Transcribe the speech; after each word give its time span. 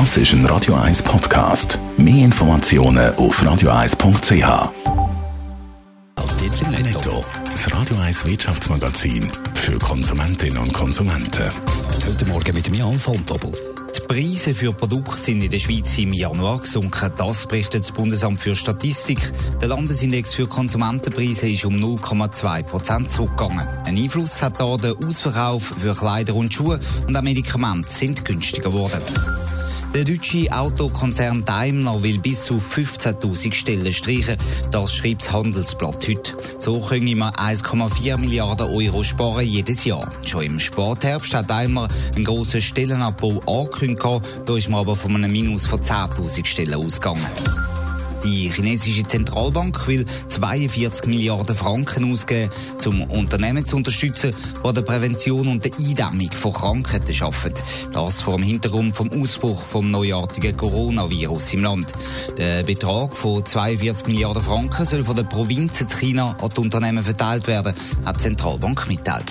Das 0.00 0.16
ist 0.16 0.32
ein 0.32 0.44
Radio 0.46 0.74
1 0.74 1.04
Podcast. 1.04 1.78
Mehr 1.96 2.24
Informationen 2.24 3.14
auf 3.14 3.40
radio1.ch. 3.40 4.72
Jetzt 6.42 6.62
im 6.62 6.70
Netto. 6.72 7.24
Das 7.48 7.72
Radio 7.72 7.96
1 7.98 8.26
Wirtschaftsmagazin 8.26 9.30
für 9.54 9.78
Konsumentinnen 9.78 10.58
und 10.58 10.74
Konsumenten. 10.74 11.48
Heute 12.04 12.26
Morgen 12.26 12.56
mit 12.56 12.68
mir 12.70 12.90
von 12.98 13.24
Doppel. 13.24 13.52
Die 13.96 14.00
Preise 14.00 14.52
für 14.52 14.72
Produkte 14.72 15.22
sind 15.22 15.44
in 15.44 15.50
der 15.52 15.60
Schweiz 15.60 15.96
im 15.96 16.12
Januar 16.12 16.58
gesunken. 16.58 17.12
Das 17.16 17.46
berichtet 17.46 17.82
das 17.82 17.92
Bundesamt 17.92 18.40
für 18.40 18.56
Statistik. 18.56 19.20
Der 19.60 19.68
Landesindex 19.68 20.34
für 20.34 20.48
Konsumentenpreise 20.48 21.48
ist 21.48 21.64
um 21.64 21.74
0,2 21.76 22.64
Prozent 22.64 23.12
zurückgegangen. 23.12 23.68
Ein 23.86 23.96
Einfluss 23.96 24.42
hat 24.42 24.60
da 24.60 24.76
der 24.76 24.96
Ausverkauf 25.06 25.62
für 25.80 25.94
Kleider 25.94 26.34
und 26.34 26.52
Schuhe 26.52 26.80
und 27.06 27.16
auch 27.16 27.22
Medikamente 27.22 27.88
sind 27.88 28.24
günstiger 28.24 28.70
geworden. 28.70 29.00
Der 29.94 30.02
deutsche 30.02 30.50
Autokonzern 30.50 31.44
Daimler 31.44 32.02
will 32.02 32.18
bis 32.18 32.46
zu 32.46 32.54
15.000 32.54 33.54
Stellen 33.54 33.92
streichen. 33.92 34.36
Das 34.72 34.92
schreibt 34.92 35.22
das 35.22 35.32
Handelsblatt 35.32 36.08
heute. 36.08 36.32
So 36.58 36.80
können 36.80 37.06
wir 37.06 37.14
1,4 37.14 38.18
Milliarden 38.18 38.70
Euro 38.70 39.04
sparen 39.04 39.46
jedes 39.46 39.84
Jahr. 39.84 40.10
Schon 40.26 40.42
im 40.42 40.58
Sportherbst 40.58 41.32
hat 41.32 41.48
Daimler 41.48 41.86
einen 42.16 42.24
grossen 42.24 42.60
Stellenabbau 42.60 43.40
angekündigt. 43.46 44.02
Da 44.44 44.56
ist 44.56 44.68
man 44.68 44.80
aber 44.80 44.96
von 44.96 45.14
einem 45.14 45.30
Minus 45.30 45.66
von 45.66 45.80
10.000 45.80 46.44
Stellen 46.44 46.74
ausgegangen. 46.74 47.24
Die 48.24 48.50
chinesische 48.50 49.06
Zentralbank 49.06 49.86
will 49.86 50.06
42 50.28 51.06
Milliarden 51.06 51.54
Franken 51.54 52.10
ausgeben, 52.10 52.50
um 52.86 53.02
Unternehmen 53.02 53.66
zu 53.66 53.76
unterstützen, 53.76 54.34
die 54.66 54.72
der 54.72 54.82
Prävention 54.82 55.46
und 55.48 55.64
der 55.64 55.72
Eindämmung 55.74 56.32
von 56.32 56.54
Krankheiten 56.54 57.22
arbeiten. 57.22 57.62
Das 57.92 58.22
vor 58.22 58.36
dem 58.36 58.42
Hintergrund 58.42 58.96
vom 58.96 59.10
Ausbruch 59.10 59.62
vom 59.62 59.90
neuartigen 59.90 60.56
Coronavirus 60.56 61.52
im 61.52 61.64
Land. 61.64 61.92
Der 62.38 62.62
Betrag 62.62 63.14
von 63.14 63.44
42 63.44 64.06
Milliarden 64.06 64.42
Franken 64.42 64.86
soll 64.86 65.04
von 65.04 65.16
den 65.16 65.28
Provinzen 65.28 65.88
China 65.88 66.36
an 66.40 66.50
die 66.56 66.60
Unternehmen 66.60 67.04
verteilt 67.04 67.46
werden, 67.46 67.74
hat 68.04 68.16
die 68.16 68.20
Zentralbank 68.20 68.88
mitteilt. 68.88 69.30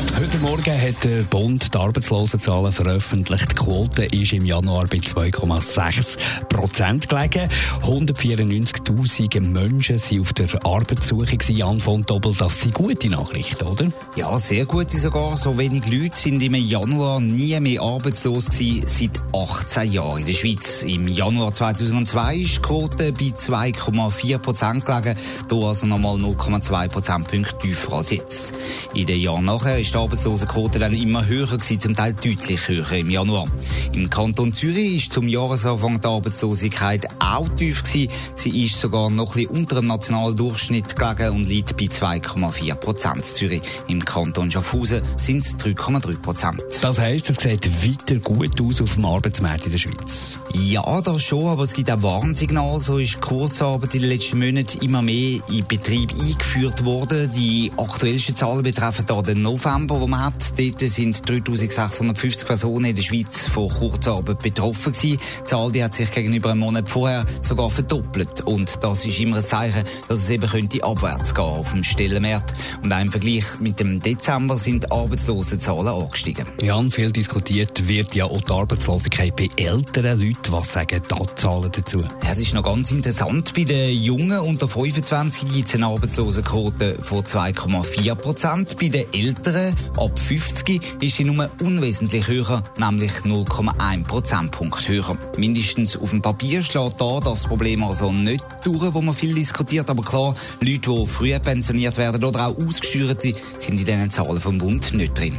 Heute 0.00 0.38
Morgen 0.38 0.80
hat 0.80 1.04
der 1.04 1.22
Bund 1.24 1.74
die 1.74 1.78
Arbeitslosenzahlen 1.78 2.72
veröffentlicht. 2.72 3.50
Die 3.50 3.54
Quote 3.54 4.04
ist 4.06 4.32
im 4.32 4.46
Januar 4.46 4.86
bei 4.86 4.96
2,6 4.96 6.16
Prozent 6.48 7.06
gelegen. 7.06 7.50
194.000 7.82 9.40
Menschen 9.40 9.96
waren 9.96 10.20
auf 10.22 10.32
der 10.32 10.64
Arbeitssuche 10.64 11.36
Jan 11.52 11.80
von 11.80 12.02
Doppel. 12.04 12.34
Das 12.34 12.60
sind 12.60 12.72
gute 12.72 13.10
Nachrichten, 13.10 13.66
oder? 13.66 13.88
Ja, 14.16 14.38
sehr 14.38 14.64
gute 14.64 14.96
sogar. 14.96 15.36
So 15.36 15.58
wenig 15.58 15.84
Leute 15.92 16.16
sind 16.16 16.42
im 16.42 16.54
Januar 16.54 17.20
nie 17.20 17.60
mehr 17.60 17.82
arbeitslos 17.82 18.46
gewesen, 18.46 18.86
seit 18.86 19.20
18 19.34 19.92
Jahren 19.92 20.20
in 20.20 20.26
der 20.26 20.32
Schweiz. 20.32 20.82
Im 20.82 21.08
Januar 21.08 21.52
2002 21.52 22.36
ist 22.36 22.56
die 22.56 22.62
Quote 22.62 23.12
bei 23.12 23.34
2,4 23.36 24.38
Prozent 24.38 24.86
gelegen. 24.86 25.14
Hier 25.50 25.58
also 25.58 25.86
nochmal 25.86 26.16
0,2 26.16 26.88
Prozentpunkte 26.88 27.56
tiefer 27.58 27.92
als 27.92 28.10
jetzt. 28.10 28.54
In 28.94 29.06
den 29.06 29.20
Jahren 29.20 29.44
nachher 29.44 29.78
ist 29.78 29.89
die 29.94 29.98
Arbeitslosenquote 29.98 30.78
dann 30.78 30.94
immer 30.94 31.26
höher 31.26 31.46
gewesen, 31.46 31.80
zum 31.80 31.96
Teil 31.96 32.14
deutlich 32.14 32.68
höher 32.68 32.92
im 32.92 33.10
Januar. 33.10 33.46
Im 33.94 34.08
Kanton 34.10 34.52
Zürich 34.52 34.96
ist 34.96 35.12
zum 35.12 35.28
Jahresanfang 35.28 36.00
die 36.00 36.06
Arbeitslosigkeit 36.06 37.08
auch 37.18 37.48
tief 37.50 37.82
gewesen. 37.82 38.10
Sie 38.36 38.64
ist 38.64 38.80
sogar 38.80 39.10
noch 39.10 39.36
ein 39.36 39.46
bisschen 39.46 39.56
unter 39.56 39.76
dem 39.76 39.86
nationalen 39.86 40.36
Durchschnitt 40.36 40.96
gelegen 40.96 41.34
und 41.36 41.48
liegt 41.48 41.76
bei 41.76 41.84
2,4 41.84 42.74
Prozent. 42.74 43.24
Zürich 43.24 43.62
im 43.88 44.04
Kanton 44.04 44.50
Schaffhausen 44.50 45.02
sind 45.16 45.38
es 45.38 45.56
3,3 45.56 46.18
Prozent. 46.18 46.62
Das 46.80 46.98
heisst, 46.98 47.30
es 47.30 47.36
sieht 47.36 47.66
weiter 47.66 48.20
gut 48.20 48.60
aus 48.60 48.80
auf 48.80 48.94
dem 48.94 49.04
Arbeitsmarkt 49.04 49.66
in 49.66 49.72
der 49.72 49.78
Schweiz. 49.78 50.38
Ja, 50.52 51.00
das 51.00 51.22
schon, 51.22 51.46
aber 51.46 51.62
es 51.62 51.72
gibt 51.72 51.90
auch 51.90 52.02
Warnsignale. 52.02 52.80
So 52.80 52.98
ist 52.98 53.20
Kurzarbeit 53.20 53.94
in 53.94 54.00
den 54.00 54.10
letzten 54.10 54.38
Monaten 54.38 54.78
immer 54.84 55.02
mehr 55.02 55.40
in 55.48 55.66
Betrieb 55.66 56.12
eingeführt 56.12 56.84
worden. 56.84 57.30
Die 57.30 57.70
aktuellsten 57.76 58.36
Zahlen 58.36 58.62
betreffen 58.62 59.04
da 59.06 59.22
den 59.22 59.42
November, 59.42 59.79
wo 59.88 60.06
man 60.06 60.26
hat. 60.26 60.58
Dort 60.58 60.80
sind 60.80 61.28
3650 61.28 62.46
Personen 62.46 62.86
in 62.86 62.96
der 62.96 63.02
Schweiz 63.02 63.46
von 63.46 63.68
Kurzarbeit 63.68 64.40
betroffen 64.40 64.92
gewesen. 64.92 65.18
Die 65.40 65.44
Zahl 65.44 65.72
die 65.72 65.82
hat 65.82 65.94
sich 65.94 66.10
gegenüber 66.10 66.50
einem 66.50 66.60
Monat 66.60 66.90
vorher 66.90 67.24
sogar 67.42 67.70
verdoppelt. 67.70 68.42
Und 68.42 68.78
das 68.82 69.06
ist 69.06 69.18
immer 69.20 69.36
ein 69.36 69.44
Zeichen, 69.44 69.84
dass 70.08 70.18
es 70.18 70.30
eben 70.30 70.48
könnte 70.48 70.82
abwärts 70.82 71.34
gehen 71.34 71.44
auf 71.44 71.70
dem 71.70 71.84
Stellenmarkt. 71.84 72.54
Und 72.82 72.92
auch 72.92 73.00
im 73.00 73.10
Vergleich 73.10 73.44
mit 73.60 73.80
dem 73.80 74.00
Dezember 74.00 74.56
sind 74.56 74.90
Arbeitslosenzahlen 74.92 75.88
angestiegen. 75.88 76.46
Jan, 76.60 76.90
viel 76.90 77.12
diskutiert 77.12 77.88
wird 77.88 78.14
ja 78.14 78.24
auch 78.24 78.40
die 78.40 78.52
Arbeitslosigkeit 78.52 79.36
bei 79.36 79.48
älteren 79.56 80.20
Leuten. 80.20 80.52
Was 80.52 80.72
sagen 80.72 81.00
da 81.08 81.16
die 81.16 81.34
Zahlen 81.36 81.70
dazu? 81.72 82.00
Ja, 82.00 82.30
das 82.30 82.38
ist 82.38 82.54
noch 82.54 82.62
ganz 82.62 82.90
interessant. 82.90 83.54
Bei 83.54 83.64
den 83.64 84.02
Jungen 84.02 84.38
unter 84.40 84.68
25 84.68 85.52
gibt 85.52 85.68
es 85.68 85.74
eine 85.74 85.86
Arbeitslosenquote 85.86 86.98
von 87.02 87.24
2,4 87.24 88.14
Prozent. 88.14 88.76
Bei 88.78 88.88
den 88.88 89.12
Älteren 89.12 89.69
ab 89.96 90.18
50 90.18 91.02
ist 91.02 91.16
sie 91.16 91.24
nur 91.24 91.50
unwesentlich 91.62 92.26
höher, 92.26 92.62
nämlich 92.78 93.12
0,1 93.24 94.04
Prozentpunkt 94.04 94.88
höher. 94.88 95.16
Mindestens 95.36 95.96
auf 95.96 96.10
dem 96.10 96.22
Papier 96.22 96.62
schlägt 96.62 97.00
da 97.00 97.20
das 97.20 97.44
Problem 97.44 97.82
also 97.82 98.12
nicht 98.12 98.44
durch, 98.64 98.94
wo 98.94 99.00
man 99.00 99.14
viel 99.14 99.34
diskutiert. 99.34 99.90
Aber 99.90 100.02
klar, 100.02 100.34
Leute, 100.60 100.90
die 100.90 101.06
früher 101.06 101.38
pensioniert 101.38 101.96
werden 101.96 102.24
oder 102.24 102.48
auch 102.48 102.56
ausgesteuert 102.56 103.22
sind, 103.22 103.36
sind 103.58 103.80
in 103.80 103.86
diesen 103.86 104.10
Zahlen 104.10 104.40
vom 104.40 104.58
Bund 104.58 104.92
nicht 104.94 105.18
drin. 105.18 105.38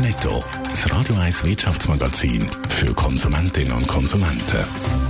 Netto, 0.00 0.42
das 0.64 0.90
Radio 0.90 1.14
1 1.16 1.44
Wirtschaftsmagazin 1.44 2.46
für 2.68 2.94
Konsumentinnen 2.94 3.72
und 3.72 3.86
Konsumenten. 3.86 5.09